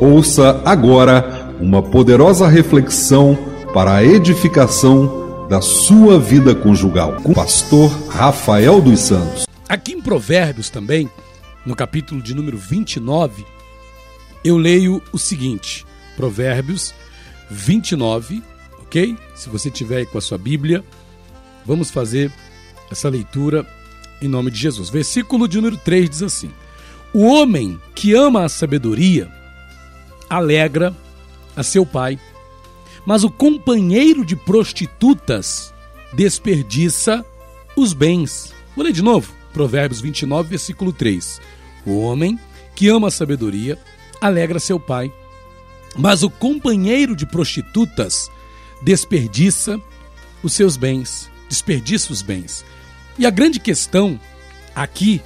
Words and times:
Ouça 0.00 0.62
agora 0.64 1.54
uma 1.60 1.82
poderosa 1.82 2.48
reflexão 2.48 3.36
para 3.74 3.96
a 3.96 4.02
edificação 4.02 5.46
da 5.46 5.60
sua 5.60 6.18
vida 6.18 6.54
conjugal 6.54 7.20
com 7.20 7.32
o 7.32 7.34
pastor 7.34 7.90
Rafael 8.08 8.80
dos 8.80 8.98
Santos. 8.98 9.44
Aqui 9.68 9.92
em 9.92 10.00
Provérbios 10.00 10.70
também, 10.70 11.06
no 11.66 11.76
capítulo 11.76 12.22
de 12.22 12.34
número 12.34 12.56
29, 12.56 13.44
eu 14.42 14.56
leio 14.56 15.02
o 15.12 15.18
seguinte: 15.18 15.84
Provérbios 16.16 16.94
29, 17.50 18.42
ok? 18.78 19.14
Se 19.34 19.50
você 19.50 19.70
tiver 19.70 19.98
aí 19.98 20.06
com 20.06 20.16
a 20.16 20.22
sua 20.22 20.38
Bíblia, 20.38 20.82
vamos 21.66 21.90
fazer 21.90 22.32
essa 22.90 23.10
leitura 23.10 23.66
em 24.22 24.28
nome 24.28 24.50
de 24.50 24.58
Jesus. 24.58 24.88
Versículo 24.88 25.46
de 25.46 25.58
número 25.58 25.76
3 25.76 26.08
diz 26.08 26.22
assim: 26.22 26.50
O 27.12 27.26
homem 27.26 27.78
que 27.94 28.14
ama 28.14 28.46
a 28.46 28.48
sabedoria 28.48 29.39
alegra 30.30 30.96
a 31.56 31.62
seu 31.64 31.84
pai, 31.84 32.18
mas 33.04 33.24
o 33.24 33.30
companheiro 33.30 34.24
de 34.24 34.36
prostitutas 34.36 35.74
desperdiça 36.12 37.24
os 37.76 37.92
bens. 37.92 38.54
Vou 38.76 38.84
ler 38.84 38.92
de 38.92 39.02
novo. 39.02 39.32
Provérbios 39.52 40.00
29, 40.00 40.48
versículo 40.48 40.92
3. 40.92 41.40
O 41.84 41.98
homem 41.98 42.38
que 42.74 42.88
ama 42.88 43.08
a 43.08 43.10
sabedoria 43.10 43.76
alegra 44.20 44.60
seu 44.60 44.78
pai, 44.78 45.12
mas 45.96 46.22
o 46.22 46.30
companheiro 46.30 47.16
de 47.16 47.26
prostitutas 47.26 48.30
desperdiça 48.82 49.80
os 50.42 50.52
seus 50.52 50.76
bens, 50.76 51.28
desperdiça 51.48 52.12
os 52.12 52.22
bens. 52.22 52.64
E 53.18 53.26
a 53.26 53.30
grande 53.30 53.58
questão 53.58 54.18
aqui 54.74 55.20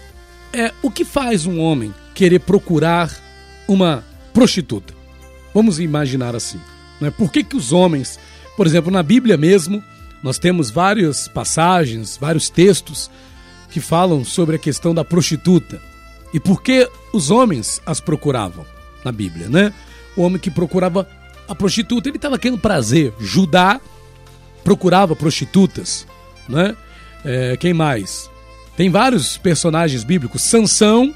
é 0.53 0.73
o 0.83 0.91
que 0.91 1.05
faz 1.05 1.45
um 1.45 1.61
homem 1.61 1.95
querer 2.15 2.41
procurar 2.41 3.11
uma 3.69 4.05
prostituta. 4.33 4.94
Vamos 5.55 5.79
imaginar 5.79 6.35
assim. 6.35 6.61
Né? 7.01 7.11
Por 7.11 7.31
que, 7.31 7.45
que 7.45 7.57
os 7.57 7.73
homens, 7.73 8.19
por 8.57 8.67
exemplo, 8.67 8.91
na 8.91 9.03
Bíblia 9.03 9.37
mesmo, 9.37 9.83
nós 10.23 10.39
temos 10.39 10.71
várias 10.71 11.29
passagens, 11.29 12.17
vários 12.17 12.51
textos 12.51 13.11
que 13.71 13.81
falam 13.81 14.25
sobre 14.25 14.57
a 14.57 14.59
questão 14.59 14.95
da 14.95 15.05
prostituta. 15.05 15.81
E 16.33 16.41
por 16.41 16.63
que 16.63 16.89
os 17.13 17.31
homens 17.31 17.81
as 17.85 18.01
procuravam 18.01 18.65
na 19.05 19.13
Bíblia, 19.13 19.49
né? 19.49 19.73
O 20.17 20.23
homem 20.23 20.39
que 20.39 20.51
procurava 20.51 21.07
a 21.47 21.55
prostituta, 21.55 22.09
ele 22.09 22.17
estava 22.17 22.39
querendo 22.39 22.59
prazer. 22.59 23.13
Judá 23.21 23.81
procurava 24.63 25.15
prostitutas, 25.15 26.07
né? 26.49 26.77
É, 27.25 27.57
quem 27.57 27.75
mais? 27.75 28.31
Tem 28.77 28.91
vários 28.91 29.37
personagens 29.37 30.05
bíblicos. 30.05 30.43
Sansão 30.43 31.15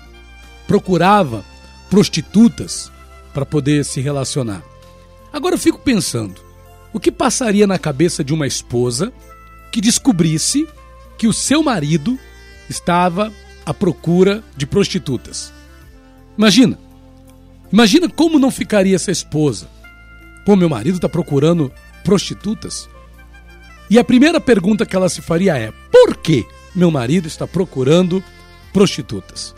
procurava 0.66 1.44
prostitutas 1.88 2.92
para 3.32 3.46
poder 3.46 3.84
se 3.84 4.00
relacionar. 4.00 4.62
Agora 5.32 5.54
eu 5.54 5.58
fico 5.58 5.78
pensando, 5.78 6.40
o 6.92 6.98
que 7.00 7.12
passaria 7.12 7.66
na 7.66 7.78
cabeça 7.78 8.24
de 8.24 8.32
uma 8.32 8.46
esposa 8.46 9.12
que 9.70 9.80
descobrisse 9.80 10.66
que 11.16 11.26
o 11.26 11.32
seu 11.32 11.62
marido 11.62 12.18
estava 12.68 13.32
à 13.64 13.74
procura 13.74 14.42
de 14.56 14.66
prostitutas? 14.66 15.52
Imagina. 16.36 16.78
Imagina 17.72 18.08
como 18.08 18.38
não 18.38 18.50
ficaria 18.50 18.96
essa 18.96 19.10
esposa. 19.10 19.68
Pô, 20.44 20.56
meu 20.56 20.68
marido 20.68 20.94
está 20.94 21.08
procurando 21.08 21.70
prostitutas? 22.02 22.88
E 23.90 23.98
a 23.98 24.04
primeira 24.04 24.40
pergunta 24.40 24.86
que 24.86 24.96
ela 24.96 25.08
se 25.08 25.20
faria 25.20 25.56
é: 25.56 25.72
por 25.90 26.16
que 26.16 26.46
meu 26.74 26.90
marido 26.90 27.28
está 27.28 27.46
procurando 27.46 28.22
prostitutas? 28.72 29.54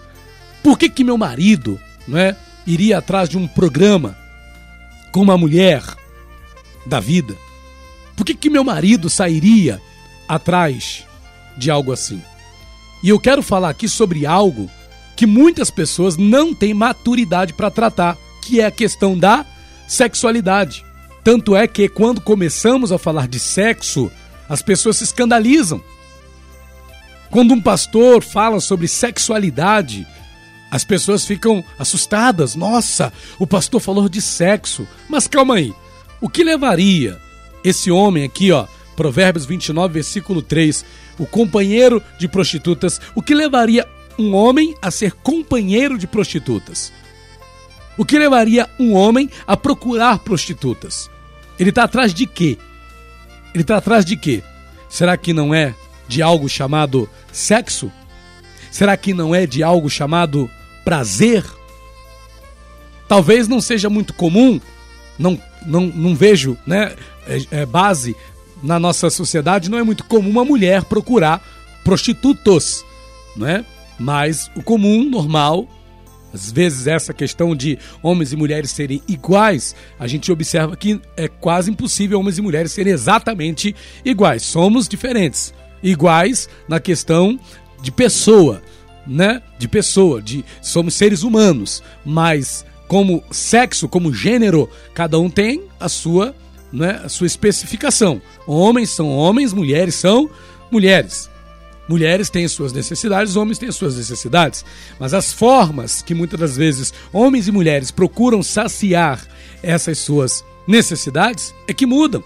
Por 0.63 0.79
que, 0.79 0.89
que 0.89 1.05
meu 1.05 1.17
marido 1.17 1.79
não 2.07 2.19
é, 2.19 2.37
iria 2.67 2.99
atrás 2.99 3.29
de 3.29 3.39
um 3.39 3.47
programa 3.47 4.17
com 5.13 5.21
uma 5.21 5.37
mulher 5.37 5.83
da 6.87 7.01
vida? 7.01 7.37
Por 8.17 8.25
que, 8.25 8.35
que 8.35 8.51
meu 8.51 8.65
marido 8.65 9.09
sairia 9.09 9.81
atrás 10.29 11.05
de 11.57 11.71
algo 11.71 11.93
assim? 11.93 12.23
E 13.03 13.09
eu 13.09 13.19
quero 13.19 13.43
falar 13.43 13.71
aqui 13.71 13.89
sobre 13.89 14.27
algo 14.27 14.71
que 15.17 15.27
muitas 15.27 15.71
pessoas 15.71 16.17
não 16.17 16.55
têm 16.55 16.75
maturidade 16.75 17.53
para 17.53 17.71
tratar, 17.71 18.17
que 18.43 18.61
é 18.61 18.67
a 18.67 18.71
questão 18.71 19.19
da 19.19 19.45
sexualidade. 19.87 20.85
Tanto 21.23 21.55
é 21.55 21.67
que 21.67 21.89
quando 21.89 22.21
começamos 22.21 22.93
a 22.93 22.99
falar 22.99 23.29
de 23.29 23.39
sexo, 23.39 24.11
as 24.49 24.63
pessoas 24.63 24.97
se 24.97 25.05
escandalizam. 25.05 25.83
Quando 27.31 27.55
um 27.55 27.61
pastor 27.61 28.23
fala 28.23 28.61
sobre 28.61 28.89
sexualidade, 28.89 30.07
as 30.71 30.85
pessoas 30.85 31.27
ficam 31.27 31.65
assustadas. 31.79 32.55
Nossa, 32.55 33.13
o 33.39 33.47
pastor 33.47 33.81
falou 33.81 34.09
de 34.09 34.23
sexo. 34.23 34.87
Mas 35.09 35.27
calma 35.27 35.57
aí. 35.57 35.75
O 36.21 36.29
que 36.29 36.45
levaria 36.45 37.19
esse 37.65 37.91
homem 37.91 38.25
aqui, 38.25 38.53
ó, 38.53 38.67
Provérbios 38.95 39.47
29, 39.47 39.95
versículo 39.95 40.43
3, 40.43 40.85
o 41.19 41.27
companheiro 41.27 42.03
de 42.19 42.29
prostitutas, 42.29 43.01
o 43.15 43.23
que 43.23 43.35
levaria 43.35 43.87
um 44.19 44.35
homem 44.35 44.75
a 44.81 44.91
ser 44.91 45.13
companheiro 45.13 45.99
de 45.99 46.07
prostitutas? 46.07 46.93
O 47.97 48.05
que 48.05 48.19
levaria 48.19 48.69
um 48.79 48.95
homem 48.95 49.29
a 49.47 49.57
procurar 49.57 50.19
prostitutas? 50.21 51.11
Ele 51.59 51.71
está 51.71 51.85
atrás 51.85 52.15
de 52.15 52.27
quê? 52.27 52.57
Ele 53.53 53.63
está 53.63 53.77
atrás 53.77 54.05
de 54.05 54.17
quê? 54.17 54.43
Será 54.89 55.17
que 55.17 55.33
não 55.33 55.55
é 55.55 55.75
de 56.09 56.23
algo 56.23 56.49
chamado 56.49 57.09
sexo? 57.33 57.91
Será 58.71 58.97
que 58.97 59.13
não 59.13 59.35
é 59.35 59.47
de 59.47 59.63
algo 59.63 59.91
chamado 59.91 60.51
prazer, 60.91 61.45
talvez 63.07 63.47
não 63.47 63.61
seja 63.61 63.89
muito 63.89 64.13
comum, 64.13 64.61
não, 65.17 65.41
não, 65.65 65.83
não 65.87 66.17
vejo 66.17 66.59
né, 66.67 66.97
é, 67.29 67.61
é, 67.61 67.65
base 67.65 68.17
na 68.61 68.77
nossa 68.77 69.09
sociedade, 69.09 69.71
não 69.71 69.79
é 69.79 69.85
muito 69.85 70.03
comum 70.03 70.29
uma 70.29 70.45
mulher 70.45 70.83
procurar 70.83 71.41
prostitutos, 71.85 72.85
né? 73.37 73.65
Mas 74.01 74.51
o 74.57 74.65
comum, 74.65 75.09
normal, 75.09 75.69
às 76.35 76.51
vezes 76.51 76.89
essa 76.89 77.15
questão 77.15 77.55
de 77.55 77.79
homens 78.03 78.33
e 78.33 78.37
mulheres 78.37 78.73
serem 78.73 79.01
iguais, 79.07 79.77
a 79.97 80.09
gente 80.09 80.33
observa 80.33 80.75
que 80.75 81.01
é 81.17 81.29
quase 81.29 81.71
impossível 81.71 82.19
homens 82.19 82.37
e 82.37 82.43
mulheres 82.43 82.73
serem 82.73 82.93
exatamente 82.93 83.77
iguais. 84.05 84.43
Somos 84.43 84.89
diferentes, 84.89 85.55
iguais 85.85 86.49
na 86.69 86.81
questão 86.81 87.39
de 87.81 87.93
pessoa, 87.93 88.61
né, 89.07 89.43
de 89.59 89.69
pessoa, 89.69 90.21
de 90.21 90.45
somos 90.61 90.95
seres 90.95 91.23
humanos, 91.23 91.83
mas 92.05 92.65
como 92.87 93.23
sexo, 93.31 93.89
como 93.89 94.13
gênero, 94.13 94.69
cada 94.93 95.19
um 95.19 95.31
tem 95.31 95.63
a 95.79 95.89
sua, 95.89 96.35
né, 96.73 97.01
a 97.05 97.09
sua 97.09 97.27
especificação. 97.27 98.21
Homens 98.47 98.91
são 98.91 99.09
homens, 99.09 99.53
mulheres 99.53 99.95
são 99.95 100.29
mulheres. 100.71 101.31
Mulheres 101.89 102.31
têm 102.31 102.47
suas 102.47 102.73
necessidades, 102.73 103.35
homens 103.35 103.59
têm 103.59 103.73
suas 103.73 103.97
necessidades, 103.97 104.65
mas 104.99 105.13
as 105.13 105.33
formas 105.33 106.03
que 106.03 106.15
muitas 106.15 106.39
das 106.39 106.57
vezes 106.57 106.95
homens 107.13 107.49
e 107.49 107.53
mulheres 107.53 107.91
procuram 107.91 108.45
saciar 108.45 109.21
essas 109.61 109.99
suas 109.99 110.45
necessidades 110.69 111.53
é 111.67 111.75
que 111.75 111.87
mudam, 111.87 112.23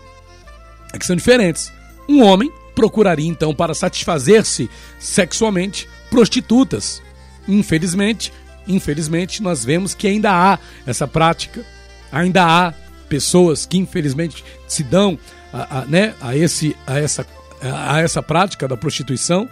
é 0.93 0.99
que 0.99 1.06
são 1.06 1.17
diferentes. 1.17 1.73
Um 2.06 2.23
homem 2.23 2.53
procuraria 2.75 3.29
então 3.29 3.55
para 3.55 3.73
satisfazer-se 3.73 4.69
sexualmente 4.99 5.89
prostitutas. 6.14 7.02
Infelizmente, 7.48 8.32
infelizmente 8.69 9.42
nós 9.42 9.64
vemos 9.64 9.94
que 9.94 10.06
ainda 10.06 10.30
há 10.30 10.60
essa 10.86 11.08
prática, 11.08 11.66
ainda 12.12 12.44
há 12.44 12.72
pessoas 13.08 13.66
que 13.66 13.78
infelizmente 13.78 14.44
se 14.69 14.84
dão 14.84 15.19
a, 15.52 15.80
a, 15.80 15.84
né, 15.86 16.14
a, 16.20 16.36
esse, 16.36 16.76
a, 16.86 17.00
essa, 17.00 17.26
a 17.60 18.00
essa 18.00 18.22
prática 18.22 18.69
da 18.69 18.76
prostituição, 18.76 19.50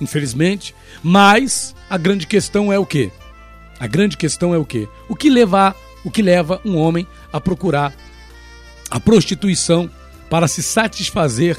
infelizmente, 0.00 0.74
mas 1.02 1.74
a 1.90 1.98
grande 1.98 2.26
questão 2.26 2.72
é 2.72 2.78
o 2.78 2.86
que? 2.86 3.12
A 3.78 3.86
grande 3.86 4.16
questão 4.16 4.54
é 4.54 4.58
o 4.58 4.64
que? 4.64 4.88
O 5.10 5.14
que 5.14 5.28
leva, 5.28 5.76
o 6.02 6.10
que 6.10 6.22
leva 6.22 6.58
um 6.64 6.78
homem 6.78 7.06
a 7.30 7.38
procurar 7.38 7.92
a 8.90 8.98
prostituição 8.98 9.90
para 10.30 10.48
se 10.48 10.62
satisfazer 10.62 11.58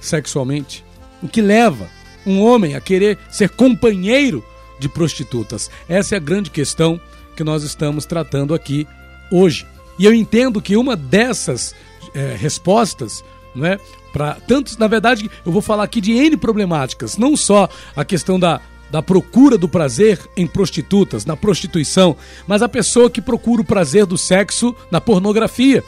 sexualmente? 0.00 0.84
O 1.20 1.26
que 1.26 1.42
leva 1.42 1.88
um 2.26 2.40
homem 2.42 2.74
a 2.74 2.80
querer 2.80 3.18
ser 3.30 3.50
companheiro 3.50 4.44
de 4.78 4.88
prostitutas? 4.88 5.70
Essa 5.88 6.14
é 6.14 6.18
a 6.18 6.20
grande 6.20 6.50
questão 6.50 7.00
que 7.36 7.44
nós 7.44 7.62
estamos 7.62 8.04
tratando 8.04 8.54
aqui 8.54 8.86
hoje. 9.30 9.66
E 9.98 10.04
eu 10.04 10.14
entendo 10.14 10.60
que 10.60 10.76
uma 10.76 10.96
dessas 10.96 11.74
é, 12.14 12.34
respostas, 12.38 13.24
né, 13.54 13.78
para 14.12 14.34
tantos, 14.34 14.76
na 14.76 14.86
verdade, 14.86 15.30
eu 15.44 15.50
vou 15.50 15.62
falar 15.62 15.84
aqui 15.84 16.00
de 16.00 16.12
N 16.12 16.36
problemáticas, 16.36 17.16
não 17.16 17.36
só 17.36 17.68
a 17.96 18.04
questão 18.04 18.38
da, 18.38 18.60
da 18.90 19.02
procura 19.02 19.58
do 19.58 19.68
prazer 19.68 20.20
em 20.36 20.46
prostitutas, 20.46 21.26
na 21.26 21.36
prostituição, 21.36 22.16
mas 22.46 22.62
a 22.62 22.68
pessoa 22.68 23.10
que 23.10 23.20
procura 23.20 23.62
o 23.62 23.64
prazer 23.64 24.06
do 24.06 24.16
sexo 24.16 24.74
na 24.90 25.00
pornografia. 25.00 25.82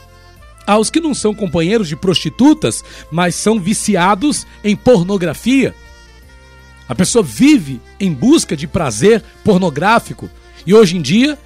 Aos 0.65 0.89
que 0.89 0.99
não 0.99 1.13
são 1.13 1.33
companheiros 1.33 1.87
de 1.87 1.95
prostitutas, 1.95 2.83
mas 3.09 3.35
são 3.35 3.57
viciados 3.57 4.45
em 4.61 4.75
pornografia. 4.75 5.73
A 6.87 6.95
pessoa 6.95 7.23
vive 7.23 7.81
em 7.99 8.13
busca 8.13 8.55
de 8.55 8.67
prazer 8.67 9.23
pornográfico 9.43 10.29
e 10.65 10.73
hoje 10.73 10.97
em 10.97 11.01
dia 11.01 11.37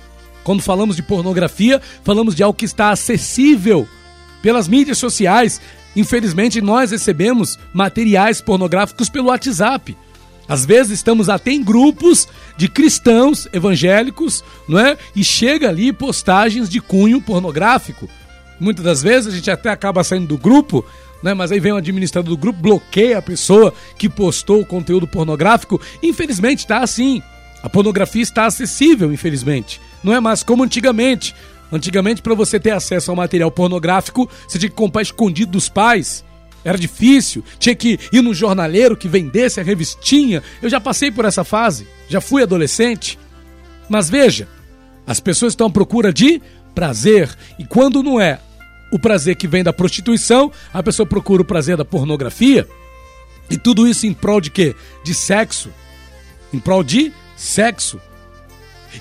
Quando 0.43 0.61
falamos 0.61 0.95
de 0.95 1.03
pornografia, 1.03 1.81
falamos 2.03 2.35
de 2.35 2.43
algo 2.43 2.57
que 2.57 2.65
está 2.65 2.89
acessível 2.89 3.87
pelas 4.41 4.67
mídias 4.67 4.97
sociais. 4.97 5.61
Infelizmente, 5.95 6.61
nós 6.61 6.91
recebemos 6.91 7.59
materiais 7.73 8.41
pornográficos 8.41 9.09
pelo 9.09 9.27
WhatsApp. 9.27 9.95
Às 10.47 10.65
vezes 10.65 10.93
estamos 10.93 11.29
até 11.29 11.51
em 11.51 11.63
grupos 11.63 12.27
de 12.57 12.67
cristãos 12.67 13.47
evangélicos, 13.53 14.43
não 14.67 14.79
é? 14.79 14.97
E 15.15 15.23
chega 15.23 15.69
ali 15.69 15.93
postagens 15.93 16.67
de 16.67 16.81
cunho 16.81 17.21
pornográfico. 17.21 18.09
Muitas 18.59 18.83
das 18.83 19.03
vezes 19.03 19.33
a 19.33 19.35
gente 19.35 19.49
até 19.49 19.69
acaba 19.69 20.03
saindo 20.03 20.27
do 20.27 20.37
grupo, 20.37 20.85
né? 21.21 21.33
Mas 21.33 21.51
aí 21.51 21.59
vem 21.59 21.71
o 21.71 21.77
administrador 21.77 22.29
do 22.29 22.37
grupo, 22.37 22.61
bloqueia 22.61 23.17
a 23.17 23.21
pessoa 23.21 23.73
que 23.97 24.09
postou 24.09 24.61
o 24.61 24.65
conteúdo 24.65 25.07
pornográfico. 25.07 25.79
Infelizmente 26.01 26.59
está 26.59 26.79
assim. 26.79 27.21
A 27.63 27.69
pornografia 27.69 28.21
está 28.21 28.45
acessível, 28.45 29.13
infelizmente. 29.13 29.79
Não 30.03 30.13
é 30.13 30.19
mais 30.19 30.43
como 30.43 30.63
antigamente. 30.63 31.35
Antigamente, 31.71 32.21
para 32.21 32.33
você 32.33 32.59
ter 32.59 32.71
acesso 32.71 33.11
ao 33.11 33.17
material 33.17 33.49
pornográfico, 33.51 34.29
você 34.47 34.59
tinha 34.59 34.69
que 34.69 34.75
comprar 34.75 35.01
escondido 35.01 35.51
dos 35.51 35.69
pais. 35.69 36.25
Era 36.63 36.77
difícil, 36.77 37.43
tinha 37.57 37.75
que 37.75 37.99
ir 38.11 38.21
no 38.21 38.33
jornaleiro 38.33 38.97
que 38.97 39.07
vendesse 39.07 39.59
a 39.59 39.63
revistinha. 39.63 40.43
Eu 40.61 40.69
já 40.69 40.79
passei 40.79 41.09
por 41.09 41.25
essa 41.25 41.43
fase, 41.43 41.87
já 42.07 42.21
fui 42.21 42.43
adolescente. 42.43 43.17
Mas 43.89 44.09
veja, 44.09 44.47
as 45.07 45.19
pessoas 45.19 45.53
estão 45.53 45.67
à 45.67 45.71
procura 45.71 46.13
de 46.13 46.41
prazer. 46.75 47.29
E 47.57 47.65
quando 47.65 48.03
não 48.03 48.19
é 48.19 48.39
o 48.91 48.99
prazer 48.99 49.35
que 49.35 49.47
vem 49.47 49.63
da 49.63 49.73
prostituição, 49.73 50.51
a 50.73 50.83
pessoa 50.83 51.05
procura 51.05 51.41
o 51.41 51.45
prazer 51.45 51.77
da 51.77 51.85
pornografia. 51.85 52.67
E 53.49 53.57
tudo 53.57 53.87
isso 53.87 54.05
em 54.05 54.13
prol 54.13 54.39
de 54.39 54.51
quê? 54.51 54.75
De 55.03 55.13
sexo. 55.13 55.69
Em 56.53 56.59
prol 56.59 56.83
de 56.83 57.11
sexo. 57.35 57.99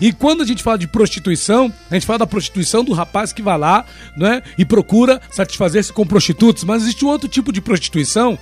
E 0.01 0.13
quando 0.13 0.43
a 0.43 0.47
gente 0.47 0.63
fala 0.63 0.79
de 0.79 0.87
prostituição, 0.87 1.73
a 1.91 1.95
gente 1.95 2.07
fala 2.07 2.21
da 2.21 2.27
prostituição 2.27 2.85
do 2.85 2.93
rapaz 2.93 3.33
que 3.33 3.43
vai 3.43 3.59
lá 3.59 3.85
né, 4.17 4.43
e 4.57 4.65
procura 4.65 5.21
satisfazer-se 5.31 5.93
com 5.93 6.07
prostitutos. 6.07 6.63
Mas 6.65 6.83
existe 6.83 7.05
um 7.05 7.09
outro 7.09 7.29
tipo 7.29 7.53
de 7.53 7.61
prostituição. 7.61 8.39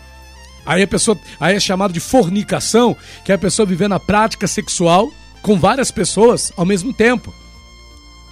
Aí 0.66 0.82
a 0.82 0.88
pessoa 0.88 1.18
aí 1.40 1.56
é 1.56 1.60
chamado 1.60 1.92
de 1.92 2.00
fornicação, 2.00 2.94
que 3.24 3.32
é 3.32 3.34
a 3.34 3.38
pessoa 3.38 3.64
vivendo 3.64 3.92
a 3.92 4.00
prática 4.00 4.46
sexual 4.46 5.10
com 5.40 5.58
várias 5.58 5.90
pessoas 5.90 6.52
ao 6.56 6.66
mesmo 6.66 6.92
tempo. 6.92 7.32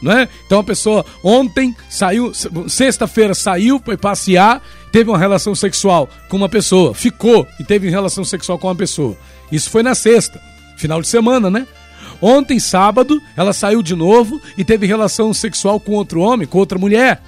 É? 0.04 0.28
Então 0.46 0.60
a 0.60 0.64
pessoa 0.64 1.06
ontem 1.24 1.74
saiu, 1.88 2.32
sexta-feira 2.68 3.34
saiu, 3.34 3.80
foi 3.82 3.96
passear, 3.96 4.62
teve 4.92 5.08
uma 5.08 5.18
relação 5.18 5.54
sexual 5.54 6.08
com 6.28 6.36
uma 6.36 6.50
pessoa, 6.50 6.94
ficou 6.94 7.46
e 7.58 7.64
teve 7.64 7.88
relação 7.88 8.22
sexual 8.22 8.58
com 8.58 8.68
uma 8.68 8.74
pessoa. 8.74 9.16
Isso 9.50 9.70
foi 9.70 9.82
na 9.82 9.94
sexta, 9.94 10.40
final 10.76 11.00
de 11.00 11.08
semana, 11.08 11.50
né? 11.50 11.66
Ontem, 12.20 12.58
sábado, 12.58 13.20
ela 13.36 13.52
saiu 13.52 13.82
de 13.82 13.94
novo 13.94 14.40
e 14.56 14.64
teve 14.64 14.86
relação 14.86 15.32
sexual 15.34 15.78
com 15.80 15.92
outro 15.92 16.20
homem, 16.20 16.46
com 16.46 16.58
outra 16.58 16.78
mulher. 16.78 17.22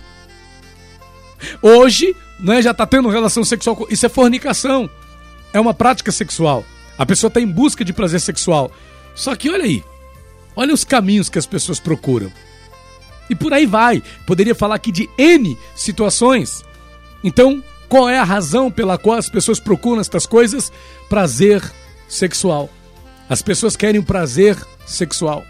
Hoje, 1.62 2.14
né, 2.38 2.62
já 2.62 2.70
está 2.70 2.86
tendo 2.86 3.08
relação 3.08 3.44
sexual 3.44 3.76
com... 3.76 3.86
Isso 3.90 4.06
é 4.06 4.08
fornicação. 4.08 4.88
É 5.52 5.60
uma 5.60 5.74
prática 5.74 6.10
sexual. 6.10 6.64
A 6.96 7.06
pessoa 7.06 7.28
está 7.28 7.40
em 7.40 7.46
busca 7.46 7.84
de 7.84 7.92
prazer 7.92 8.20
sexual. 8.20 8.70
Só 9.14 9.34
que 9.36 9.50
olha 9.50 9.64
aí. 9.64 9.82
Olha 10.56 10.74
os 10.74 10.84
caminhos 10.84 11.28
que 11.28 11.38
as 11.38 11.46
pessoas 11.46 11.78
procuram. 11.78 12.32
E 13.28 13.34
por 13.34 13.52
aí 13.52 13.66
vai. 13.66 14.02
Poderia 14.26 14.54
falar 14.54 14.76
aqui 14.76 14.90
de 14.90 15.08
N 15.18 15.56
situações. 15.74 16.64
Então, 17.22 17.62
qual 17.88 18.08
é 18.08 18.18
a 18.18 18.24
razão 18.24 18.70
pela 18.70 18.98
qual 18.98 19.18
as 19.18 19.28
pessoas 19.28 19.58
procuram 19.58 20.00
estas 20.00 20.26
coisas? 20.26 20.72
Prazer 21.08 21.62
sexual. 22.08 22.70
As 23.28 23.42
pessoas 23.42 23.76
querem 23.76 24.00
o 24.00 24.04
prazer 24.04 24.56
sexual. 24.86 25.44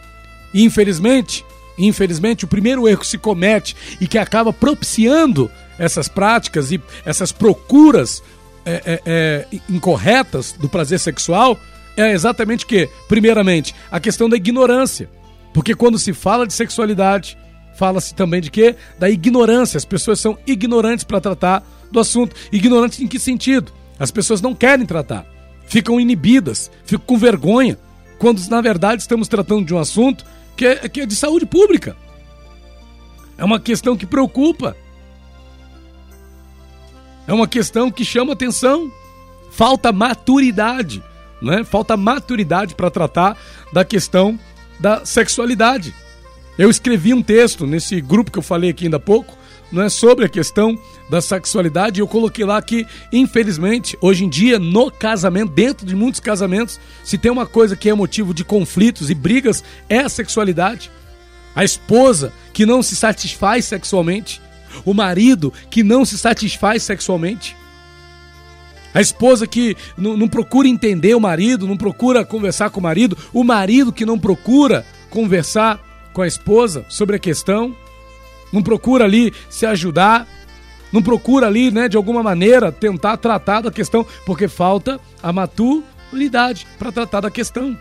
E 0.53 0.65
infelizmente, 0.65 1.45
infelizmente, 1.77 2.45
o 2.45 2.49
primeiro 2.49 2.89
erro 2.89 3.01
que 3.01 3.07
se 3.07 3.19
comete 3.19 3.77
e 4.01 4.07
que 4.07 4.19
acaba 4.19 4.53
propiciando 4.53 5.51
essas 5.79 6.09
práticas 6.09 6.73
e 6.73 6.81
essas 7.05 7.31
procuras 7.31 8.23
é, 8.65 8.83
é, 8.85 9.03
é, 9.07 9.47
incorretas 9.69 10.53
do 10.53 10.69
prazer 10.69 10.99
sexual 10.99 11.59
é 11.97 12.13
exatamente 12.13 12.65
o 12.65 12.69
que? 12.69 12.89
Primeiramente, 13.09 13.75
a 13.91 13.99
questão 13.99 14.29
da 14.29 14.37
ignorância. 14.37 15.09
Porque 15.53 15.75
quando 15.75 15.99
se 15.99 16.13
fala 16.13 16.47
de 16.47 16.53
sexualidade, 16.53 17.37
fala-se 17.79 18.13
também 18.13 18.41
de 18.41 18.51
quê? 18.51 18.75
Da 18.99 19.09
ignorância. 19.09 19.79
As 19.79 19.85
pessoas 19.85 20.19
são 20.19 20.37
ignorantes 20.45 21.05
para 21.05 21.21
tratar 21.21 21.63
do 21.91 22.01
assunto. 22.01 22.35
Ignorantes 22.53 23.01
em 23.01 23.07
que 23.07 23.21
sentido? 23.21 23.73
As 23.99 24.11
pessoas 24.11 24.43
não 24.43 24.55
querem 24.55 24.85
tratar, 24.85 25.25
ficam 25.67 26.01
inibidas, 26.01 26.71
ficam 26.85 27.07
com 27.07 27.17
vergonha, 27.17 27.79
quando 28.19 28.45
na 28.49 28.61
verdade 28.61 29.03
estamos 29.03 29.29
tratando 29.29 29.65
de 29.65 29.75
um 29.75 29.79
assunto 29.79 30.25
que 30.57 30.67
é, 30.67 30.89
que 30.89 31.01
é 31.01 31.07
de 31.07 31.15
saúde 31.15 31.47
pública. 31.47 31.97
É 33.37 33.45
uma 33.45 33.61
questão 33.61 33.97
que 33.97 34.07
preocupa. 34.07 34.77
É 37.27 37.33
uma 37.33 37.47
questão 37.47 37.91
que 37.91 38.05
chama 38.05 38.33
atenção. 38.33 38.91
Falta 39.53 39.93
maturidade, 39.93 41.03
né? 41.41 41.63
Falta 41.63 41.97
maturidade 41.97 42.75
para 42.75 42.91
tratar 42.91 43.37
da 43.73 43.85
questão 43.85 44.39
da 44.81 45.05
sexualidade. 45.05 45.95
Eu 46.59 46.69
escrevi 46.69 47.15
um 47.15 47.23
texto 47.23 47.65
nesse 47.69 48.01
grupo 48.01 48.33
que 48.33 48.39
eu 48.39 48.43
falei 48.43 48.71
aqui 48.71 48.87
ainda 48.87 48.97
há 48.97 49.01
pouco, 49.01 49.39
não 49.71 49.83
é 49.83 49.89
sobre 49.89 50.25
a 50.25 50.29
questão 50.29 50.77
da 51.09 51.21
sexualidade. 51.21 52.01
Eu 52.01 52.09
coloquei 52.09 52.45
lá 52.45 52.61
que, 52.61 52.85
infelizmente, 53.13 53.97
hoje 54.01 54.25
em 54.25 54.29
dia, 54.29 54.59
no 54.59 54.91
casamento, 54.91 55.53
dentro 55.53 55.87
de 55.87 55.95
muitos 55.95 56.19
casamentos, 56.19 56.81
se 57.05 57.17
tem 57.17 57.31
uma 57.31 57.47
coisa 57.47 57.77
que 57.77 57.89
é 57.89 57.95
motivo 57.95 58.35
de 58.35 58.45
conflitos 58.45 59.09
e 59.09 59.15
brigas, 59.15 59.63
é 59.89 59.99
a 59.99 60.09
sexualidade. 60.09 60.91
A 61.55 61.63
esposa 61.63 62.33
que 62.53 62.67
não 62.67 62.83
se 62.83 62.97
satisfaz 62.97 63.65
sexualmente, 63.67 64.41
o 64.85 64.93
marido 64.93 65.53
que 65.71 65.85
não 65.85 66.05
se 66.05 66.19
satisfaz 66.19 66.83
sexualmente. 66.83 67.57
A 68.93 69.01
esposa 69.01 69.47
que 69.47 69.77
não, 69.97 70.17
não 70.17 70.29
procura 70.29 70.67
entender 70.67 71.15
o 71.15 71.21
marido, 71.21 71.69
não 71.69 71.77
procura 71.77 72.25
conversar 72.25 72.71
com 72.71 72.81
o 72.81 72.83
marido, 72.83 73.17
o 73.33 73.45
marido 73.45 73.93
que 73.93 74.05
não 74.05 74.19
procura 74.19 74.85
conversar 75.11 75.88
com 76.13 76.23
a 76.23 76.27
esposa 76.27 76.85
sobre 76.89 77.17
a 77.17 77.19
questão, 77.19 77.75
não 78.53 78.63
procura 78.63 79.05
ali 79.05 79.33
se 79.49 79.67
ajudar, 79.67 80.27
não 80.93 81.03
procura 81.03 81.47
ali, 81.47 81.71
né, 81.71 81.89
de 81.89 81.97
alguma 81.97 82.23
maneira 82.23 82.73
tentar 82.73 83.17
tratar 83.17 83.61
da 83.61 83.71
questão, 83.71 84.07
porque 84.25 84.49
falta 84.49 85.01
a 85.23 85.33
maturidade 85.33 86.67
para 86.79 86.93
tratar 86.93 87.21
da 87.21 87.31
questão. 87.31 87.77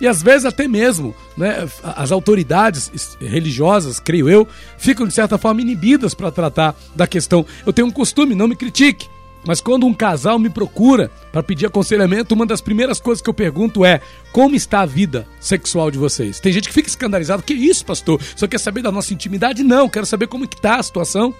E 0.00 0.06
às 0.06 0.22
vezes 0.22 0.46
até 0.46 0.66
mesmo, 0.66 1.14
né, 1.36 1.68
as 1.82 2.10
autoridades 2.10 3.16
religiosas, 3.20 4.00
creio 4.00 4.30
eu, 4.30 4.48
ficam 4.78 5.06
de 5.06 5.12
certa 5.12 5.36
forma 5.36 5.60
inibidas 5.60 6.14
para 6.14 6.30
tratar 6.30 6.74
da 6.96 7.06
questão. 7.06 7.44
Eu 7.66 7.72
tenho 7.72 7.88
um 7.88 7.92
costume, 7.92 8.34
não 8.34 8.48
me 8.48 8.56
critique, 8.56 9.08
mas 9.46 9.60
quando 9.60 9.86
um 9.86 9.94
casal 9.94 10.38
me 10.38 10.50
procura 10.50 11.10
para 11.32 11.42
pedir 11.42 11.66
aconselhamento, 11.66 12.34
uma 12.34 12.44
das 12.44 12.60
primeiras 12.60 13.00
coisas 13.00 13.22
que 13.22 13.30
eu 13.30 13.34
pergunto 13.34 13.84
é: 13.84 14.00
como 14.32 14.54
está 14.54 14.80
a 14.80 14.86
vida 14.86 15.26
sexual 15.40 15.90
de 15.90 15.98
vocês? 15.98 16.40
Tem 16.40 16.52
gente 16.52 16.68
que 16.68 16.74
fica 16.74 16.88
escandalizado, 16.88 17.42
que 17.42 17.54
isso, 17.54 17.84
pastor? 17.84 18.20
Só 18.36 18.46
quer 18.46 18.58
saber 18.58 18.82
da 18.82 18.92
nossa 18.92 19.14
intimidade? 19.14 19.62
Não, 19.62 19.88
quero 19.88 20.06
saber 20.06 20.26
como 20.26 20.44
está 20.44 20.76
a 20.76 20.82
situação. 20.82 21.34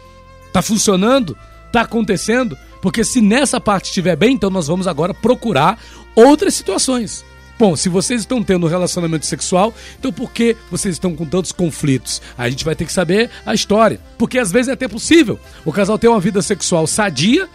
Está 0.47 0.62
funcionando? 0.62 1.37
Está 1.66 1.83
acontecendo? 1.83 2.57
Porque 2.80 3.04
se 3.04 3.21
nessa 3.21 3.61
parte 3.61 3.87
estiver 3.87 4.16
bem, 4.16 4.35
então 4.35 4.50
nós 4.50 4.66
vamos 4.66 4.88
agora 4.88 5.14
procurar 5.14 5.78
outras 6.14 6.54
situações. 6.54 7.25
Bom, 7.61 7.76
se 7.76 7.90
vocês 7.90 8.23
estão 8.23 8.42
tendo 8.42 8.66
um 8.66 8.71
relacionamento 8.71 9.26
sexual, 9.26 9.75
então 9.99 10.11
por 10.11 10.33
que 10.33 10.57
vocês 10.71 10.95
estão 10.95 11.14
com 11.14 11.26
tantos 11.26 11.52
conflitos? 11.52 12.23
A 12.37 12.49
gente 12.49 12.64
vai 12.64 12.75
ter 12.75 12.87
que 12.87 12.92
saber 12.92 13.28
a 13.45 13.54
história. 13.54 14.00
Porque 14.16 14.38
às 14.38 14.50
vezes 14.50 14.69
é 14.69 14.73
até 14.73 14.88
possível 14.88 15.38
o 15.62 15.71
casal 15.71 15.99
ter 15.99 16.09
uma 16.09 16.19
vida 16.19 16.40
sexual 16.40 16.87
sadia, 16.87 17.47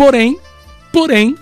Porém, 0.00 0.40
porém, 0.90 1.36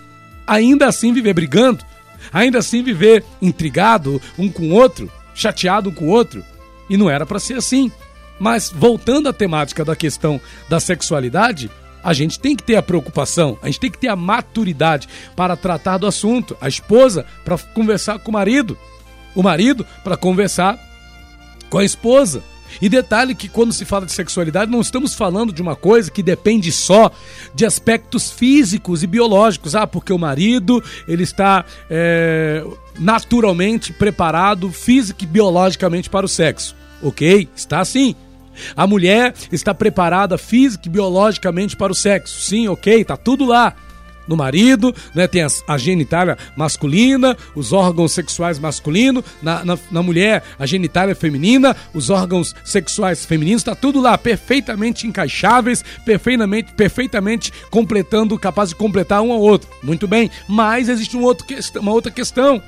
ainda 0.45 0.89
assim 0.89 1.13
viver 1.13 1.33
brigando, 1.33 1.85
ainda 2.33 2.59
assim 2.59 2.83
viver 2.83 3.25
intrigado 3.41 4.21
um 4.37 4.51
com 4.51 4.71
o 4.71 4.73
outro, 4.73 5.09
chateado 5.33 5.91
um 5.91 5.95
com 5.95 6.07
o 6.07 6.11
outro. 6.11 6.45
E 6.91 6.97
não 6.97 7.09
era 7.09 7.25
para 7.25 7.39
ser 7.39 7.55
assim. 7.55 7.93
Mas 8.37 8.69
voltando 8.69 9.29
à 9.29 9.33
temática 9.33 9.85
da 9.85 9.95
questão 9.95 10.41
da 10.69 10.81
sexualidade, 10.81 11.71
a 12.03 12.13
gente 12.13 12.41
tem 12.41 12.57
que 12.57 12.65
ter 12.65 12.75
a 12.75 12.83
preocupação, 12.83 13.57
a 13.63 13.67
gente 13.67 13.79
tem 13.79 13.93
que 13.93 13.99
ter 13.99 14.09
a 14.09 14.17
maturidade 14.17 15.09
para 15.37 15.57
tratar 15.57 15.97
do 15.97 16.09
assunto. 16.09 16.57
A 16.61 16.67
esposa 16.67 17.25
para 17.45 17.57
conversar 17.59 18.19
com 18.19 18.33
o 18.33 18.35
marido, 18.35 18.77
o 19.37 19.43
marido 19.43 19.87
para 20.03 20.17
conversar 20.17 20.77
com 21.71 21.79
a 21.79 21.85
esposa. 21.85 22.43
E 22.81 22.89
detalhe 22.89 23.35
que 23.35 23.49
quando 23.49 23.73
se 23.73 23.85
fala 23.85 24.07
de 24.07 24.13
sexualidade, 24.13 24.71
não 24.71 24.81
estamos 24.81 25.15
falando 25.15 25.53
de 25.53 25.63
uma 25.63 25.75
coisa 25.75 26.11
que 26.11 26.23
depende 26.23 26.71
só 26.71 27.11
de 27.55 27.65
aspectos 27.65 28.31
físicos 28.31 29.03
e 29.03 29.07
biológicos. 29.07 29.75
Ah, 29.75 29.87
porque 29.87 30.13
o 30.13 30.19
marido 30.19 30.83
ele 31.07 31.23
está 31.23 31.65
é, 31.91 32.65
naturalmente 32.99 33.93
preparado 33.93 34.71
físico 34.71 35.25
e 35.25 35.27
biologicamente 35.27 36.09
para 36.11 36.27
o 36.27 36.29
sexo. 36.29 36.77
Ok, 37.03 37.49
está 37.55 37.85
sim. 37.85 38.15
A 38.77 38.87
mulher 38.87 39.35
está 39.53 39.73
preparada 39.73 40.37
física 40.37 40.89
e 40.89 40.91
biologicamente 40.91 41.77
para 41.77 41.93
o 41.93 41.95
sexo. 41.95 42.41
Sim, 42.41 42.69
ok, 42.69 43.01
está 43.01 43.17
tudo 43.17 43.45
lá. 43.45 43.75
No 44.29 44.37
marido, 44.37 44.95
né? 45.15 45.27
Tem 45.27 45.43
a, 45.43 45.49
a 45.67 45.79
genitália 45.79 46.37
masculina, 46.57 47.37
os 47.55 47.73
órgãos 47.73 48.13
sexuais 48.13 48.59
masculinos, 48.59 49.25
na, 49.43 49.65
na, 49.65 49.79
na 49.91 50.03
mulher 50.03 50.45
a 50.59 50.67
genitália 50.67 51.17
feminina, 51.17 51.75
os 51.95 52.11
órgãos 52.11 52.55
sexuais 52.65 53.25
femininos, 53.25 53.63
está 53.63 53.75
tudo 53.75 54.01
lá 54.01 54.17
perfeitamente 54.19 55.07
encaixáveis, 55.07 55.83
perfeitamente, 56.05 56.73
perfeitamente 56.75 57.53
completando, 57.71 58.39
capaz 58.39 58.69
de 58.69 58.77
completar 58.77 59.23
um 59.23 59.33
ao 59.33 59.41
outro. 59.41 59.69
Muito 59.83 60.07
bem, 60.07 60.31
mas 60.47 60.89
existe 60.89 61.17
um 61.17 61.23
outro, 61.23 61.47
uma 61.81 61.93
outra 61.93 62.13
questão 62.13 62.63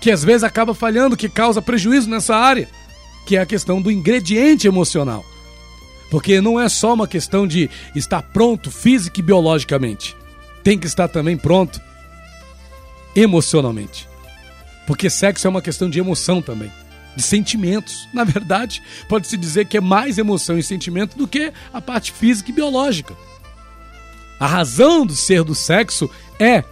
que 0.00 0.10
às 0.10 0.22
vezes 0.22 0.44
acaba 0.44 0.74
falhando, 0.74 1.16
que 1.16 1.28
causa 1.28 1.62
prejuízo 1.62 2.08
nessa 2.08 2.36
área, 2.36 2.68
que 3.26 3.36
é 3.36 3.40
a 3.40 3.46
questão 3.46 3.80
do 3.80 3.90
ingrediente 3.90 4.66
emocional. 4.66 5.24
Porque 6.10 6.40
não 6.40 6.60
é 6.60 6.68
só 6.68 6.94
uma 6.94 7.08
questão 7.08 7.46
de 7.46 7.68
estar 7.94 8.22
pronto 8.22 8.70
física 8.70 9.18
e 9.18 9.22
biologicamente. 9.22 10.16
Tem 10.66 10.76
que 10.76 10.88
estar 10.88 11.06
também 11.06 11.36
pronto 11.36 11.80
emocionalmente. 13.14 14.08
Porque 14.84 15.08
sexo 15.08 15.46
é 15.46 15.50
uma 15.50 15.62
questão 15.62 15.88
de 15.88 16.00
emoção 16.00 16.42
também, 16.42 16.72
de 17.14 17.22
sentimentos. 17.22 18.08
Na 18.12 18.24
verdade, 18.24 18.82
pode-se 19.08 19.36
dizer 19.36 19.66
que 19.66 19.76
é 19.76 19.80
mais 19.80 20.18
emoção 20.18 20.58
e 20.58 20.64
sentimento 20.64 21.16
do 21.16 21.28
que 21.28 21.52
a 21.72 21.80
parte 21.80 22.10
física 22.10 22.50
e 22.50 22.52
biológica. 22.52 23.14
A 24.40 24.46
razão 24.48 25.06
do 25.06 25.14
ser 25.14 25.44
do 25.44 25.54
sexo 25.54 26.10
é 26.36 26.64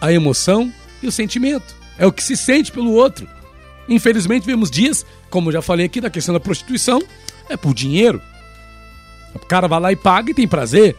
a 0.00 0.10
emoção 0.10 0.72
e 1.02 1.06
o 1.06 1.12
sentimento. 1.12 1.76
É 1.98 2.06
o 2.06 2.12
que 2.12 2.24
se 2.24 2.38
sente 2.38 2.72
pelo 2.72 2.92
outro. 2.92 3.28
Infelizmente, 3.86 4.46
vemos 4.46 4.70
dias, 4.70 5.04
como 5.28 5.50
eu 5.50 5.52
já 5.52 5.60
falei 5.60 5.84
aqui, 5.84 6.00
da 6.00 6.08
questão 6.08 6.32
da 6.32 6.40
prostituição, 6.40 7.02
é 7.50 7.56
por 7.58 7.74
dinheiro. 7.74 8.18
O 9.34 9.40
cara 9.40 9.68
vai 9.68 9.78
lá 9.78 9.92
e 9.92 9.96
paga 9.96 10.30
e 10.30 10.34
tem 10.34 10.48
prazer. 10.48 10.96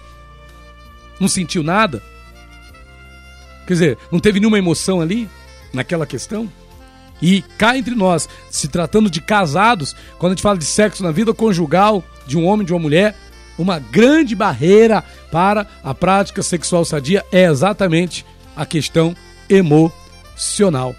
Não 1.20 1.28
sentiu 1.28 1.64
nada. 1.64 2.00
Quer 3.68 3.74
dizer, 3.74 3.98
não 4.10 4.20
teve 4.20 4.40
nenhuma 4.40 4.58
emoção 4.58 5.02
ali 5.02 5.30
naquela 5.74 6.06
questão. 6.06 6.50
E 7.22 7.42
cá 7.58 7.78
entre 7.78 7.94
nós, 7.94 8.30
se 8.50 8.70
tratando 8.70 9.10
de 9.10 9.20
casados, 9.20 9.94
quando 10.18 10.32
a 10.32 10.36
gente 10.36 10.42
fala 10.42 10.58
de 10.58 10.66
sexo 10.66 11.04
na 11.04 11.12
vida 11.12 11.34
conjugal 11.34 12.04
de 12.26 12.38
um 12.38 12.46
homem 12.46 12.64
e 12.64 12.66
de 12.66 12.74
uma 12.74 12.80
mulher, 12.80 13.16
uma 13.58 13.78
grande 13.80 14.36
barreira 14.36 15.04
para 15.32 15.68
a 15.84 15.94
prática 15.94 16.42
sexual 16.42 16.86
sadia 16.86 17.26
é 17.32 17.44
exatamente 17.46 18.26
a 18.56 18.66
questão 18.66 19.16
emocional. 19.50 20.96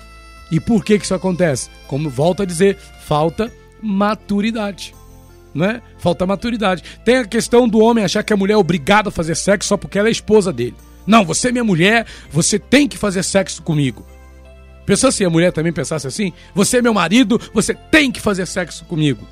E 0.51 0.61
por 0.61 0.85
que, 0.85 0.99
que 0.99 1.05
isso 1.05 1.15
acontece? 1.15 1.71
Como 1.87 2.11
volto 2.11 2.43
a 2.43 2.47
dizer, 2.47 2.77
falta 3.01 3.51
maturidade 3.81 4.95
né? 5.55 5.83
Falta 5.99 6.27
maturidade. 6.27 6.83
Tem 7.05 7.19
a 7.19 7.27
questão 7.27 7.69
do 7.69 7.81
homem 7.81 8.05
achar 8.05 8.23
que 8.23 8.33
a 8.33 8.37
mulher 8.37 8.55
é 8.55 8.57
obrigada 8.57 9.09
a 9.09 9.13
fazer 9.13 9.35
sexo 9.35 9.69
só 9.69 9.77
porque 9.77 9.99
ela 9.99 10.09
é 10.09 10.11
esposa 10.11 10.53
dele. 10.53 10.77
Não, 11.07 11.25
você 11.25 11.49
é 11.49 11.53
minha 11.53 11.65
mulher, 11.65 12.07
você 12.31 12.59
tem 12.59 12.87
que 12.87 12.99
fazer 12.99 13.23
sexo 13.23 13.63
comigo. 13.63 14.05
Pensou 14.85 15.13
se 15.13 15.25
a 15.25 15.31
mulher 15.31 15.53
também 15.53 15.73
pensasse 15.73 16.07
assim? 16.07 16.33
Você 16.55 16.79
é 16.79 16.83
meu 16.83 16.95
marido, 16.95 17.41
você 17.53 17.75
tem 17.75 18.11
que 18.11 18.21
fazer 18.21 18.47
sexo 18.47 18.85
comigo. 18.85 19.27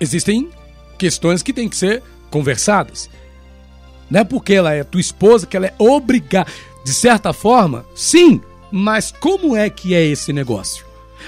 Existem 0.00 0.50
questões 0.98 1.42
que 1.42 1.52
têm 1.52 1.68
que 1.68 1.76
ser 1.76 2.02
conversadas. 2.30 3.08
Não 4.10 4.20
é 4.20 4.24
porque 4.24 4.54
ela 4.54 4.74
é 4.74 4.84
tua 4.84 5.00
esposa 5.00 5.46
que 5.46 5.56
ela 5.56 5.66
é 5.66 5.74
obrigada. 5.78 6.50
De 6.84 6.92
certa 6.92 7.32
forma, 7.32 7.84
sim, 7.94 8.40
mas 8.70 9.10
como 9.10 9.56
é 9.56 9.70
que 9.70 9.94
é 9.94 10.04
esse 10.04 10.32
negócio? 10.32 10.83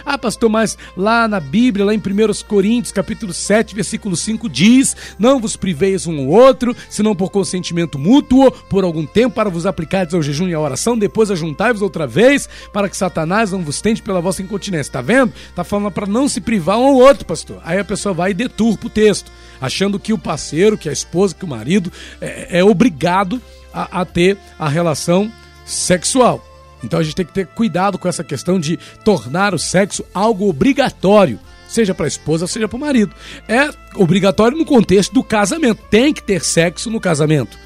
Ah, 0.09 0.17
pastor, 0.17 0.49
mas 0.49 0.79
lá 0.97 1.27
na 1.27 1.41
Bíblia, 1.41 1.85
lá 1.85 1.93
em 1.93 1.99
1 1.99 2.47
Coríntios, 2.47 2.93
capítulo 2.93 3.33
7, 3.33 3.75
versículo 3.75 4.17
5, 4.17 4.49
diz: 4.49 4.97
Não 5.19 5.41
vos 5.41 5.57
priveis 5.57 6.07
um 6.07 6.17
ao 6.21 6.29
outro, 6.29 6.77
senão 6.89 7.17
por 7.17 7.29
consentimento 7.29 7.99
mútuo, 7.99 8.53
por 8.53 8.85
algum 8.85 9.05
tempo, 9.05 9.35
para 9.35 9.51
vos 9.51 9.67
aplicardes 9.67 10.15
ao 10.15 10.23
jejum 10.23 10.47
e 10.47 10.55
à 10.55 10.61
oração, 10.61 10.97
depois 10.97 11.29
ajuntai-vos 11.29 11.83
outra 11.83 12.07
vez, 12.07 12.49
para 12.73 12.89
que 12.89 12.97
Satanás 12.97 13.51
não 13.51 13.63
vos 13.63 13.81
tente 13.81 14.01
pela 14.01 14.21
vossa 14.21 14.43
incontinência. 14.43 14.93
Tá 14.93 15.03
vendo? 15.03 15.33
Tá 15.57 15.65
falando 15.65 15.91
para 15.91 16.07
não 16.07 16.29
se 16.29 16.41
privar 16.41 16.79
um 16.79 16.85
ao 16.85 16.95
outro, 16.95 17.27
pastor. 17.27 17.61
Aí 17.65 17.81
a 17.81 17.85
pessoa 17.85 18.15
vai 18.15 18.31
e 18.31 18.35
deturpa 18.35 18.87
o 18.87 18.91
texto, 18.91 19.33
achando 19.61 19.99
que 19.99 20.13
o 20.13 20.19
parceiro, 20.19 20.79
que 20.79 20.89
a 20.89 20.93
esposa, 20.93 21.35
que 21.35 21.45
o 21.45 21.49
marido 21.49 21.93
é, 22.21 22.61
é 22.61 22.65
obrigado 22.65 23.43
a, 23.75 24.03
a 24.03 24.05
ter 24.05 24.39
a 24.57 24.69
relação 24.69 25.33
sexual. 25.65 26.56
Então 26.87 27.00
a 27.00 27.02
gente 27.02 27.16
tem 27.16 27.26
que 27.26 27.33
ter 27.33 27.47
cuidado 27.49 27.99
com 27.99 28.09
essa 28.09 28.25
questão 28.25 28.59
de 28.59 28.78
tornar 29.05 29.52
o 29.52 29.59
sexo 29.59 30.05
algo 30.14 30.49
obrigatório, 30.49 31.38
seja 31.69 31.93
para 31.93 32.07
a 32.07 32.09
esposa, 32.09 32.47
seja 32.47 32.69
para 32.69 32.76
o 32.76 32.81
marido. 32.81 33.14
É 33.49 33.69
obrigatório 33.97 34.57
no 34.57 34.64
contexto 34.64 35.12
do 35.12 35.23
casamento. 35.23 35.83
Tem 35.90 36.14
que 36.14 36.23
ter 36.23 36.43
sexo 36.43 36.88
no 36.88 37.00
casamento. 37.00 37.59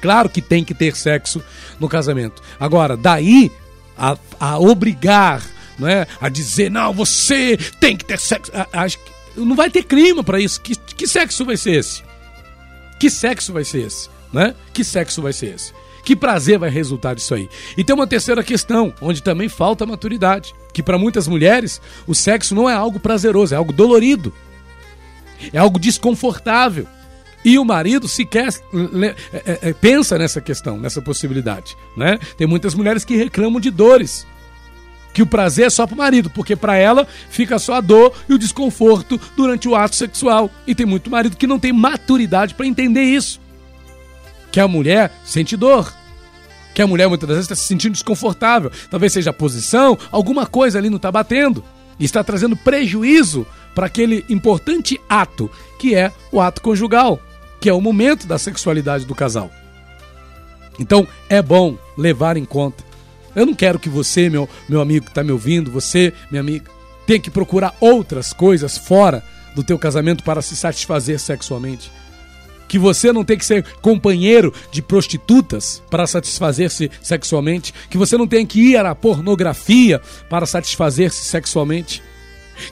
Claro 0.00 0.28
que 0.28 0.40
tem 0.40 0.64
que 0.64 0.72
ter 0.72 0.96
sexo 0.96 1.42
no 1.80 1.88
casamento. 1.88 2.40
Agora, 2.58 2.96
daí 2.96 3.50
a, 3.96 4.16
a 4.38 4.58
obrigar, 4.60 5.42
não 5.76 5.88
é? 5.88 6.06
a 6.20 6.28
dizer, 6.28 6.70
não, 6.70 6.92
você 6.92 7.56
tem 7.80 7.96
que 7.96 8.04
ter 8.04 8.18
sexo. 8.18 8.52
Acho 8.72 8.96
que 8.98 9.10
não 9.40 9.56
vai 9.56 9.70
ter 9.70 9.82
clima 9.82 10.22
para 10.22 10.40
isso. 10.40 10.60
Que, 10.60 10.76
que 10.76 11.06
sexo 11.06 11.44
vai 11.44 11.56
ser 11.56 11.72
esse? 11.72 12.02
Que 13.00 13.10
sexo 13.10 13.52
vai 13.52 13.64
ser 13.64 13.86
esse? 13.86 14.08
Né? 14.32 14.54
Que 14.72 14.84
sexo 14.84 15.20
vai 15.20 15.32
ser 15.32 15.54
esse? 15.56 15.72
Que 16.02 16.16
prazer 16.16 16.58
vai 16.58 16.70
resultar 16.70 17.14
disso 17.14 17.34
aí? 17.34 17.48
E 17.76 17.84
tem 17.84 17.94
uma 17.94 18.06
terceira 18.06 18.42
questão, 18.42 18.94
onde 19.00 19.22
também 19.22 19.48
falta 19.48 19.86
maturidade, 19.86 20.54
que 20.72 20.82
para 20.82 20.98
muitas 20.98 21.28
mulheres 21.28 21.80
o 22.06 22.14
sexo 22.14 22.54
não 22.54 22.68
é 22.68 22.74
algo 22.74 22.98
prazeroso, 22.98 23.54
é 23.54 23.56
algo 23.56 23.72
dolorido. 23.72 24.32
É 25.52 25.58
algo 25.58 25.78
desconfortável. 25.78 26.86
E 27.44 27.58
o 27.58 27.64
marido 27.64 28.08
sequer 28.08 28.48
é, 28.48 29.06
é, 29.32 29.58
é, 29.70 29.72
pensa 29.72 30.18
nessa 30.18 30.40
questão, 30.40 30.76
nessa 30.76 31.00
possibilidade, 31.00 31.76
né? 31.96 32.18
Tem 32.36 32.46
muitas 32.46 32.74
mulheres 32.74 33.04
que 33.04 33.16
reclamam 33.16 33.60
de 33.60 33.70
dores, 33.70 34.26
que 35.14 35.22
o 35.22 35.26
prazer 35.26 35.66
é 35.66 35.70
só 35.70 35.86
para 35.86 35.94
o 35.94 35.98
marido, 35.98 36.30
porque 36.30 36.56
para 36.56 36.76
ela 36.76 37.06
fica 37.30 37.58
só 37.58 37.74
a 37.74 37.80
dor 37.80 38.12
e 38.28 38.34
o 38.34 38.38
desconforto 38.38 39.20
durante 39.36 39.68
o 39.68 39.74
ato 39.74 39.96
sexual. 39.96 40.50
E 40.66 40.74
tem 40.74 40.86
muito 40.86 41.10
marido 41.10 41.36
que 41.36 41.46
não 41.46 41.58
tem 41.58 41.72
maturidade 41.72 42.54
para 42.54 42.66
entender 42.66 43.02
isso. 43.02 43.40
Que 44.50 44.60
a 44.60 44.68
mulher 44.68 45.12
sente 45.24 45.56
dor, 45.56 45.92
que 46.78 46.82
a 46.82 46.86
mulher 46.86 47.08
muitas 47.08 47.28
vezes 47.28 47.44
está 47.44 47.56
se 47.56 47.64
sentindo 47.64 47.94
desconfortável. 47.94 48.70
Talvez 48.88 49.12
seja 49.12 49.30
a 49.30 49.32
posição, 49.32 49.98
alguma 50.12 50.46
coisa 50.46 50.78
ali 50.78 50.88
não 50.88 50.96
está 50.96 51.10
batendo. 51.10 51.64
E 51.98 52.04
está 52.04 52.22
trazendo 52.22 52.56
prejuízo 52.56 53.44
para 53.74 53.86
aquele 53.86 54.24
importante 54.28 55.00
ato, 55.08 55.50
que 55.76 55.96
é 55.96 56.12
o 56.30 56.40
ato 56.40 56.62
conjugal, 56.62 57.20
que 57.60 57.68
é 57.68 57.72
o 57.72 57.80
momento 57.80 58.28
da 58.28 58.38
sexualidade 58.38 59.04
do 59.04 59.14
casal. 59.14 59.50
Então 60.78 61.04
é 61.28 61.42
bom 61.42 61.76
levar 61.96 62.36
em 62.36 62.44
conta. 62.44 62.84
Eu 63.34 63.44
não 63.44 63.54
quero 63.54 63.80
que 63.80 63.88
você, 63.88 64.30
meu, 64.30 64.48
meu 64.68 64.80
amigo 64.80 65.06
que 65.06 65.10
está 65.10 65.24
me 65.24 65.32
ouvindo, 65.32 65.72
você, 65.72 66.12
minha 66.30 66.40
amiga, 66.40 66.70
tenha 67.06 67.18
que 67.18 67.28
procurar 67.28 67.74
outras 67.80 68.32
coisas 68.32 68.78
fora 68.78 69.20
do 69.56 69.64
teu 69.64 69.76
casamento 69.76 70.22
para 70.22 70.40
se 70.40 70.54
satisfazer 70.54 71.18
sexualmente 71.18 71.90
que 72.68 72.78
você 72.78 73.12
não 73.12 73.24
tem 73.24 73.38
que 73.38 73.46
ser 73.46 73.64
companheiro 73.80 74.52
de 74.70 74.82
prostitutas 74.82 75.82
para 75.90 76.06
satisfazer-se 76.06 76.90
sexualmente, 77.02 77.72
que 77.90 77.96
você 77.96 78.16
não 78.16 78.28
tem 78.28 78.46
que 78.46 78.60
ir 78.60 78.76
à 78.76 78.94
pornografia 78.94 80.00
para 80.28 80.46
satisfazer-se 80.46 81.24
sexualmente, 81.24 82.02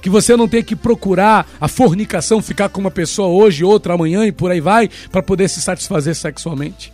que 0.03 0.11
você 0.11 0.37
não 0.37 0.47
tem 0.47 0.63
que 0.63 0.77
procurar 0.77 1.49
a 1.61 1.69
fornicação, 1.69 2.43
ficar 2.43 2.69
com 2.69 2.81
uma 2.81 2.91
pessoa 2.91 3.29
hoje, 3.29 3.65
outra 3.65 3.95
amanhã 3.95 4.27
e 4.27 4.33
por 4.33 4.51
aí 4.51 4.61
vai, 4.61 4.91
para 5.11 5.23
poder 5.23 5.49
se 5.49 5.61
satisfazer 5.61 6.15
sexualmente. 6.15 6.93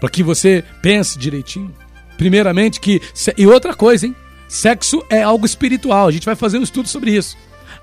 Para 0.00 0.10
que 0.10 0.22
você 0.22 0.62
pense 0.82 1.18
direitinho. 1.18 1.74
Primeiramente 2.16 2.80
que 2.80 3.00
e 3.36 3.46
outra 3.46 3.74
coisa, 3.74 4.06
hein? 4.06 4.14
Sexo 4.48 5.04
é 5.08 5.22
algo 5.22 5.46
espiritual. 5.46 6.08
A 6.08 6.10
gente 6.10 6.24
vai 6.24 6.34
fazer 6.34 6.58
um 6.58 6.62
estudo 6.62 6.88
sobre 6.88 7.12
isso 7.12 7.36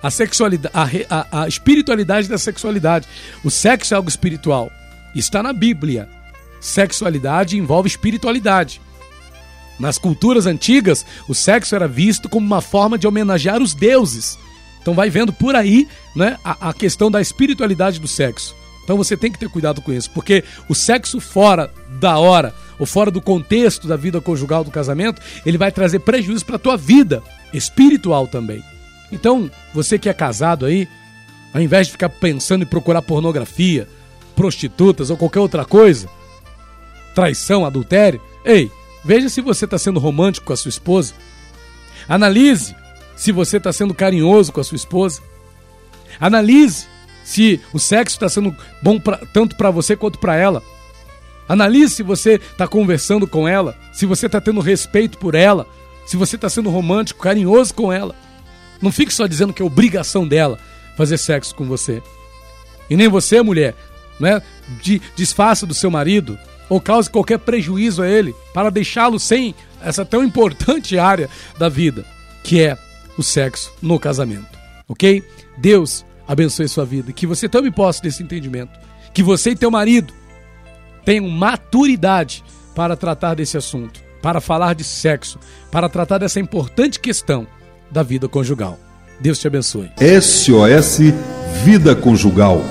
a 0.06 0.12
sexualidade, 0.12 1.08
a, 1.10 1.16
a, 1.32 1.42
a 1.42 1.48
espiritualidade 1.48 2.30
da 2.30 2.38
sexualidade. 2.38 3.08
O 3.44 3.50
sexo 3.50 3.92
é 3.92 3.98
algo 3.98 4.08
espiritual. 4.08 4.72
Está 5.16 5.42
na 5.42 5.52
Bíblia. 5.52 6.08
Sexualidade 6.62 7.58
envolve 7.58 7.90
espiritualidade. 7.90 8.80
Nas 9.80 9.98
culturas 9.98 10.46
antigas, 10.46 11.04
o 11.28 11.34
sexo 11.34 11.74
era 11.74 11.88
visto 11.88 12.30
como 12.30 12.46
uma 12.46 12.62
forma 12.62 13.00
de 13.00 13.08
homenagear 13.08 13.60
os 13.60 13.74
deuses. 13.74 14.38
Então 14.80 14.94
vai 14.94 15.10
vendo 15.10 15.34
por 15.34 15.56
aí 15.56 15.88
né, 16.16 16.38
a, 16.44 16.70
a 16.70 16.74
questão 16.74 17.10
da 17.10 17.20
espiritualidade 17.20 18.00
do 18.00 18.08
sexo. 18.08 18.56
Então 18.84 18.98
você 18.98 19.18
tem 19.18 19.32
que 19.32 19.40
ter 19.40 19.50
cuidado 19.50 19.82
com 19.82 19.92
isso, 19.92 20.12
porque 20.12 20.44
o 20.70 20.76
sexo 20.76 21.20
fora 21.20 21.74
da 22.00 22.20
hora 22.20 22.54
ou 22.78 22.86
fora 22.86 23.10
do 23.10 23.20
contexto 23.20 23.88
da 23.88 23.96
vida 23.96 24.22
conjugal 24.22 24.64
do 24.64 24.70
casamento, 24.70 25.20
ele 25.44 25.58
vai 25.58 25.72
trazer 25.72 25.98
prejuízo 25.98 26.46
para 26.46 26.58
a 26.58 26.60
tua 26.60 26.78
vida 26.78 27.24
espiritual 27.52 28.28
também. 28.28 28.64
Então, 29.12 29.50
você 29.74 29.98
que 30.00 30.10
é 30.10 30.14
casado 30.14 30.66
aí, 30.66 30.88
ao 31.54 31.62
invés 31.62 31.88
de 31.88 31.92
ficar 31.92 32.10
pensando 32.10 32.64
em 32.64 32.68
procurar 32.68 33.02
pornografia, 33.02 33.88
prostitutas 34.36 35.10
ou 35.10 35.18
qualquer 35.18 35.40
outra 35.40 35.64
coisa, 35.64 36.10
traição, 37.14 37.66
adultério, 37.66 38.22
ei, 38.44 38.70
veja 39.04 39.30
se 39.30 39.42
você 39.42 39.66
está 39.66 39.78
sendo 39.78 40.00
romântico 40.00 40.48
com 40.48 40.54
a 40.54 40.58
sua 40.58 40.70
esposa. 40.70 41.14
Analise 42.08 42.76
se 43.16 43.32
você 43.32 43.58
está 43.58 43.72
sendo 43.72 43.94
carinhoso 43.94 44.52
com 44.52 44.60
a 44.60 44.64
sua 44.64 44.76
esposa. 44.76 45.22
Analise 46.20 46.88
se 47.24 47.60
o 47.74 47.80
sexo 47.80 48.18
está 48.18 48.30
sendo 48.30 48.56
bom 48.82 49.00
pra, 49.00 49.18
tanto 49.34 49.56
para 49.56 49.72
você 49.72 49.96
quanto 49.96 50.20
para 50.20 50.36
ela. 50.36 50.62
Analise 51.48 51.96
se 51.96 52.04
você 52.04 52.34
está 52.34 52.68
conversando 52.68 53.28
com 53.28 53.48
ela, 53.48 53.78
se 53.94 54.06
você 54.06 54.26
está 54.26 54.42
tendo 54.42 54.60
respeito 54.60 55.18
por 55.18 55.36
ela, 55.36 55.68
se 56.06 56.18
você 56.18 56.36
está 56.36 56.50
sendo 56.50 56.70
romântico, 56.70 57.22
carinhoso 57.22 57.74
com 57.74 57.94
ela. 57.94 58.16
Não 58.82 58.92
fique 58.92 59.14
só 59.14 59.28
dizendo 59.28 59.54
que 59.54 59.62
é 59.62 59.66
obrigação 59.66 60.28
dela 60.28 60.60
fazer 60.98 61.18
sexo 61.18 61.54
com 61.56 61.66
você. 61.66 62.02
E 62.90 62.96
nem 62.96 63.08
você, 63.08 63.42
mulher, 63.42 63.76
né? 64.20 64.42
De, 64.82 65.02
desfaça 65.16 65.66
do 65.66 65.74
seu 65.74 65.92
marido 65.92 66.38
ou 66.70 66.82
cause 66.82 67.10
qualquer 67.10 67.40
prejuízo 67.40 68.02
a 68.02 68.08
ele 68.08 68.34
para 68.54 68.72
deixá-lo 68.72 69.20
sem 69.20 69.54
essa 69.82 70.06
tão 70.06 70.24
importante 70.24 70.98
área 71.00 71.30
da 71.58 71.70
vida, 71.70 72.06
que 72.44 72.62
é 72.62 72.78
o 73.18 73.24
sexo 73.24 73.74
no 73.82 74.00
casamento. 74.00 74.58
Ok? 74.88 75.24
Deus 75.58 76.06
abençoe 76.28 76.68
sua 76.68 76.86
vida. 76.86 77.12
Que 77.12 77.28
você 77.28 77.48
tome 77.48 77.72
posse 77.72 78.02
desse 78.02 78.24
entendimento. 78.24 78.78
Que 79.14 79.24
você 79.24 79.52
e 79.52 79.56
teu 79.56 79.72
marido 79.72 80.14
tenham 81.04 81.28
maturidade 81.30 82.44
para 82.76 82.98
tratar 82.98 83.36
desse 83.36 83.58
assunto, 83.58 84.02
para 84.22 84.42
falar 84.42 84.76
de 84.76 84.84
sexo, 84.84 85.40
para 85.72 85.88
tratar 85.88 86.18
dessa 86.18 86.40
importante 86.40 87.00
questão 87.00 87.48
da 87.96 88.04
vida 88.04 88.28
conjugal. 88.28 88.78
Deus 89.22 89.40
te 89.40 89.48
abençoe. 89.48 89.90
SOS 90.22 91.00
Vida 91.64 91.96
Conjugal 91.96 92.62